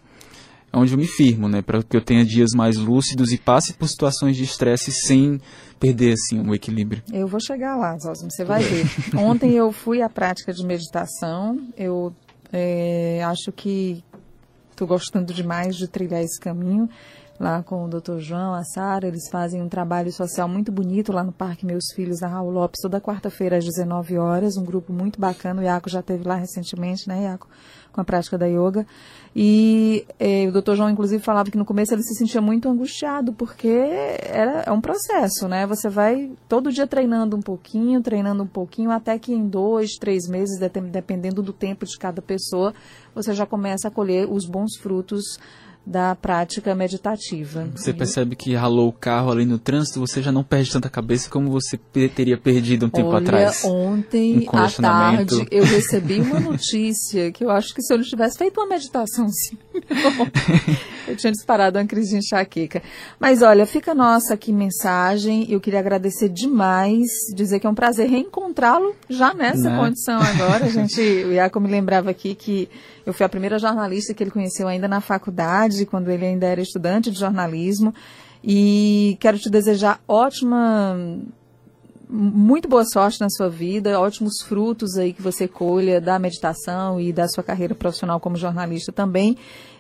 onde 0.73 0.93
eu 0.93 0.99
me 0.99 1.07
firmo, 1.07 1.49
né, 1.49 1.63
para 1.63 1.83
que 1.83 1.97
eu 1.97 2.01
tenha 2.01 2.25
dias 2.25 2.51
mais 2.55 2.77
lúcidos 2.77 3.33
e 3.33 3.39
passe 3.39 3.73
por 3.73 3.89
situações 3.89 4.37
de 4.37 4.45
estresse 4.45 4.93
sem 4.93 5.41
perder 5.81 6.13
assim 6.13 6.41
o 6.47 6.55
equilíbrio. 6.55 7.03
Eu 7.13 7.27
vou 7.27 7.41
chegar 7.41 7.77
lá, 7.77 7.97
Zosmo, 7.99 8.31
você 8.31 8.45
vai 8.45 8.63
ver. 8.63 8.85
Ontem 9.17 9.53
eu 9.53 9.73
fui 9.73 10.03
à 10.03 10.09
prática 10.09 10.53
de 10.53 10.65
meditação. 10.65 11.59
Eu 11.77 12.15
é, 12.53 13.23
acho 13.25 13.51
que 13.53 14.05
estou 14.71 14.87
gostando 14.87 15.33
demais 15.33 15.77
de 15.77 15.89
trilhar 15.89 16.23
esse 16.23 16.39
caminho 16.39 16.89
lá 17.39 17.63
com 17.63 17.85
o 17.85 17.89
Dr. 17.89 18.19
João, 18.19 18.55
a 18.55 18.65
Sara, 18.65 19.07
eles 19.07 19.29
fazem 19.31 19.63
um 19.63 19.69
trabalho 19.69 20.13
social 20.13 20.49
muito 20.49 20.73
bonito 20.73 21.13
lá 21.13 21.23
no 21.23 21.33
Parque 21.33 21.65
Meus 21.65 21.93
Filhos, 21.95 22.21
da 22.21 22.29
Raul 22.29 22.51
Lopes, 22.51 22.81
toda 22.83 23.01
quarta-feira 23.01 23.57
às 23.57 23.65
19 23.65 24.19
horas, 24.19 24.57
um 24.57 24.65
grupo 24.65 24.93
muito 24.93 25.21
bacana, 25.21 25.61
o 25.61 25.65
Iaco 25.65 25.89
já 25.89 26.03
teve 26.03 26.27
lá 26.27 26.35
recentemente, 26.35 27.09
né, 27.09 27.23
Iaco? 27.23 27.49
com 27.99 28.03
a 28.03 28.05
prática 28.05 28.39
da 28.39 28.47
yoga. 28.47 28.87
E 29.35 30.07
eh, 30.21 30.47
o 30.49 30.53
doutor 30.53 30.77
João, 30.77 30.89
inclusive, 30.89 31.23
falava 31.23 31.51
que 31.51 31.59
no 31.59 31.65
começo 31.65 31.93
ele 31.93 32.03
se 32.03 32.15
sentia 32.15 32.41
muito 32.41 32.69
angustiado, 32.69 33.33
porque 33.33 33.69
era, 33.69 34.63
é 34.67 34.71
um 34.71 34.81
processo, 34.81 35.49
né? 35.49 35.67
Você 35.67 35.89
vai 35.89 36.31
todo 36.49 36.73
dia 36.73 36.87
treinando 36.87 37.37
um 37.37 37.43
pouquinho, 37.43 38.01
treinando 38.01 38.45
um 38.45 38.47
pouquinho, 38.47 38.91
até 38.91 39.19
que 39.19 39.33
em 39.33 39.49
dois, 39.49 39.97
três 39.99 40.29
meses, 40.29 40.59
dependendo 40.59 41.43
do 41.43 41.53
tempo 41.53 41.85
de 41.85 41.99
cada 41.99 42.23
pessoa, 42.23 42.73
você 43.15 43.33
já 43.33 43.47
começa 43.47 43.89
a 43.89 43.91
colher 43.91 44.29
os 44.31 44.47
bons 44.47 44.77
frutos 44.77 45.39
da 45.89 46.15
prática 46.15 46.75
meditativa. 46.75 47.67
Você 47.75 47.95
percebe 47.95 48.37
que 48.37 48.55
ralou 48.55 48.89
o 48.89 48.93
carro 48.93 49.33
ali 49.33 49.47
no 49.47 49.59
trânsito, 49.59 49.99
você 49.99 50.21
já 50.21 50.31
não 50.31 50.45
perde 50.45 50.71
tanta 50.71 50.91
cabeça 50.91 51.31
como 51.31 51.51
você 51.51 51.79
teria 52.15 52.37
perdido 52.37 52.87
um 52.87 52.91
tempo 52.91 53.09
Olha, 53.09 53.19
atrás. 53.19 53.65
ontem 53.65 54.47
um 54.53 54.59
à 54.59 54.71
tarde 54.71 55.47
eu 55.51 55.65
recebi 55.65 56.21
uma 56.21 56.41
notícia 56.41 57.33
que 57.33 57.43
eu 57.43 57.51
acho 57.51 57.75
que 57.75 57.81
se 57.81 57.93
eu 57.93 57.97
não 57.97 58.05
tivesse 58.05 58.37
feito 58.37 58.61
uma 58.61 58.69
meditação 58.69 59.25
assim, 59.25 59.57
eu 61.09 61.17
tinha 61.17 61.33
disparado 61.33 61.79
uma 61.79 61.87
crise 61.87 62.11
de 62.11 62.19
enxaqueca. 62.19 62.83
Mas 63.19 63.43
olha, 63.43 63.67
fica 63.67 63.95
nossa 63.95 64.35
aqui 64.35 64.53
mensagem. 64.53 65.51
Eu 65.51 65.61
queria 65.61 65.81
agradecer 65.81 66.29
demais, 66.29 67.09
dizer 67.35 67.59
que 67.59 67.67
é 67.67 67.71
um 67.71 67.75
prazer 67.75 68.09
reencontrá-lo 68.09 68.95
já 69.09 69.33
nessa 69.33 69.71
né? 69.71 69.79
condição 69.79 70.21
agora. 70.21 70.67
A 70.67 70.69
gente, 70.69 71.01
o 71.01 71.33
Iaco 71.33 71.61
me 71.61 71.69
lembrava 71.69 72.11
aqui 72.11 72.35
que 72.35 72.69
eu 73.07 73.13
fui 73.13 73.25
a 73.25 73.29
primeira 73.29 73.59
jornalista 73.59 74.13
que 74.13 74.23
ele 74.23 74.31
conheceu 74.31 74.69
ainda 74.69 74.87
na 74.87 75.01
faculdade, 75.01 75.87
quando 75.87 76.11
ele 76.11 76.27
ainda 76.27 76.47
era 76.47 76.61
estudante 76.61 77.11
de 77.11 77.19
jornalismo. 77.19 77.95
E 78.43 79.17
quero 79.21 79.39
te 79.39 79.51
desejar 79.51 80.01
ótima, 80.07 80.97
muito 82.09 82.69
boa 82.69 82.85
sorte 82.85 83.21
na 83.21 83.29
sua 83.29 83.49
vida, 83.49 83.99
ótimos 83.99 84.43
frutos 84.47 84.97
aí 84.97 85.13
que 85.13 85.21
você 85.21 85.49
colha 85.49 86.01
da 86.01 86.19
meditação 86.19 87.01
e 87.01 87.13
da 87.13 87.27
sua 87.29 87.43
carreira 87.43 87.75
profissional 87.75 88.21
como 88.21 88.37
jornalista 88.37 88.93
também 88.93 89.37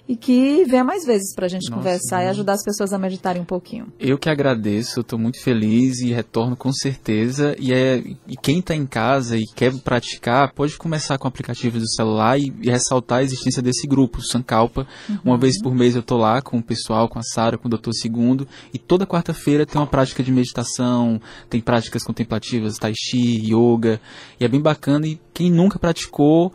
e 0.08 0.16
que 0.16 0.64
venha 0.64 0.82
mais 0.82 1.04
vezes 1.04 1.34
para 1.34 1.44
a 1.44 1.48
gente 1.48 1.68
Nossa, 1.68 1.82
conversar 1.82 2.24
e 2.24 2.28
ajudar 2.28 2.54
as 2.54 2.64
pessoas 2.64 2.94
a 2.94 2.98
meditarem 2.98 3.42
um 3.42 3.44
pouquinho. 3.44 3.92
Eu 4.00 4.16
que 4.16 4.30
agradeço, 4.30 5.00
estou 5.00 5.18
muito 5.18 5.38
feliz 5.42 6.00
e 6.00 6.10
retorno 6.12 6.56
com 6.56 6.72
certeza. 6.72 7.54
E, 7.58 7.74
é, 7.74 7.98
e 8.26 8.36
quem 8.40 8.60
está 8.60 8.74
em 8.74 8.86
casa 8.86 9.36
e 9.36 9.44
quer 9.54 9.74
praticar, 9.80 10.54
pode 10.54 10.78
começar 10.78 11.18
com 11.18 11.28
aplicativos 11.28 11.82
do 11.82 11.90
celular 11.90 12.40
e, 12.40 12.50
e 12.62 12.70
ressaltar 12.70 13.18
a 13.18 13.22
existência 13.22 13.60
desse 13.60 13.86
grupo, 13.86 14.22
Sankalpa. 14.22 14.86
Uhum. 15.08 15.18
Uma 15.24 15.36
vez 15.36 15.60
por 15.60 15.74
mês 15.74 15.94
eu 15.94 16.00
estou 16.00 16.16
lá 16.16 16.40
com 16.40 16.56
o 16.56 16.62
pessoal, 16.62 17.06
com 17.06 17.18
a 17.18 17.22
Sara, 17.22 17.58
com 17.58 17.68
o 17.68 17.70
Doutor 17.70 17.92
Segundo, 17.92 18.48
e 18.72 18.78
toda 18.78 19.06
quarta-feira 19.06 19.66
tem 19.66 19.78
uma 19.78 19.86
prática 19.86 20.22
de 20.22 20.32
meditação, 20.32 21.20
tem 21.50 21.60
práticas 21.60 22.02
contemplativas, 22.02 22.78
tai 22.78 22.94
chi, 22.96 23.52
yoga, 23.52 24.00
e 24.40 24.44
é 24.44 24.48
bem 24.48 24.60
bacana. 24.60 25.06
E 25.06 25.20
quem 25.34 25.50
nunca 25.50 25.78
praticou, 25.78 26.52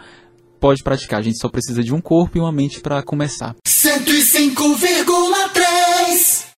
pode 0.63 0.81
praticar. 0.81 1.19
A 1.19 1.21
gente 1.21 1.37
só 1.39 1.49
precisa 1.49 1.83
de 1.83 1.93
um 1.93 1.99
corpo 1.99 2.37
e 2.37 2.39
uma 2.39 2.53
mente 2.53 2.79
para 2.79 3.03
começar. 3.03 3.53
105,3 3.67 6.32